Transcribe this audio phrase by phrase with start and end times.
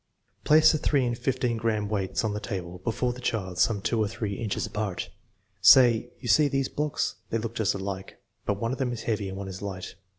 [0.45, 4.01] Place the 3 and 15 gram weights on the table before the child some two
[4.01, 5.11] or three inches apart.
[5.61, 7.17] Say:" You see these blocks.
[7.29, 9.93] They look just alike, but one of them is heavy and one is light.